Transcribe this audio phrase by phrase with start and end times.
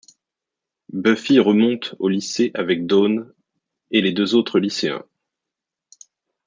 [0.93, 3.31] Buffy remonte au lycée avec Dawn
[3.91, 5.05] et les deux autres lycéens.